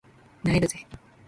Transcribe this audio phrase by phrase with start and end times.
[0.43, 0.79] 萎えるぜ